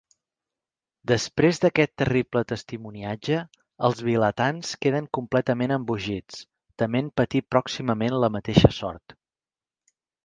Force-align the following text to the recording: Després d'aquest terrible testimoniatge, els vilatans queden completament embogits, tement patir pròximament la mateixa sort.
Després 1.09 1.59
d'aquest 1.65 1.91
terrible 2.01 2.41
testimoniatge, 2.51 3.37
els 3.89 4.01
vilatans 4.07 4.71
queden 4.87 5.11
completament 5.19 5.75
embogits, 5.77 6.41
tement 6.85 7.13
patir 7.23 7.43
pròximament 7.57 8.17
la 8.25 8.31
mateixa 8.39 8.73
sort. 8.81 9.17